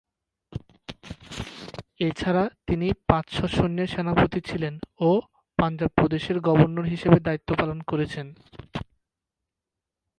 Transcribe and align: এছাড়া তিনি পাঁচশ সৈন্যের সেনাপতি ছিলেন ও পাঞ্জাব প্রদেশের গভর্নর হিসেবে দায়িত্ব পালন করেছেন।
এছাড়া 1.99 2.43
তিনি 2.67 2.87
পাঁচশ 3.07 3.37
সৈন্যের 3.55 3.87
সেনাপতি 3.87 4.39
ছিলেন 4.41 4.73
ও 4.99 5.09
পাঞ্জাব 5.59 5.91
প্রদেশের 5.95 6.37
গভর্নর 6.39 6.85
হিসেবে 6.85 7.17
দায়িত্ব 7.19 7.49
পালন 7.55 7.79
করেছেন। 7.81 8.27